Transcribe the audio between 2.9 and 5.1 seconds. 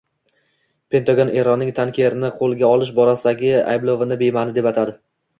borasidagi ayblovini bema’ni deb atadi